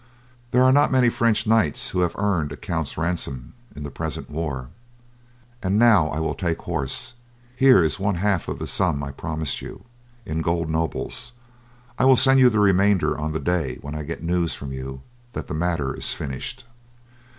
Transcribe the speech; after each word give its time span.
There 0.49 0.63
are 0.63 0.71
not 0.71 0.91
many 0.91 1.09
French 1.09 1.45
knights 1.45 1.89
who 1.89 1.99
have 1.99 2.15
earned 2.17 2.51
a 2.51 2.57
count's 2.57 2.97
ransom 2.97 3.53
in 3.75 3.83
the 3.83 3.91
present 3.91 4.31
war. 4.31 4.69
And 5.61 5.77
now 5.77 6.07
I 6.07 6.19
will 6.19 6.33
take 6.33 6.63
horse; 6.63 7.13
here 7.55 7.83
is 7.83 7.99
one 7.99 8.15
half 8.15 8.47
of 8.47 8.57
the 8.57 8.65
sum 8.65 9.03
I 9.03 9.11
promised 9.11 9.61
you, 9.61 9.83
in 10.25 10.41
gold 10.41 10.71
nobles. 10.71 11.33
I 11.99 12.05
will 12.05 12.15
send 12.17 12.39
you 12.39 12.49
the 12.49 12.57
remainder 12.59 13.15
on 13.15 13.31
the 13.31 13.39
day 13.39 13.77
when 13.81 13.93
I 13.93 14.01
get 14.01 14.23
news 14.23 14.55
from 14.55 14.73
you 14.73 15.01
that 15.33 15.45
the 15.45 15.53
matter 15.53 15.93
is 15.93 16.13
finished." 16.15 16.65